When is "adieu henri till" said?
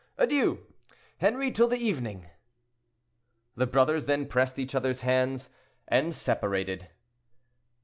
0.17-1.67